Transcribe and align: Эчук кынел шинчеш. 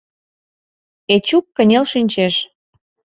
Эчук 1.13 1.45
кынел 1.55 1.85
шинчеш. 1.91 2.35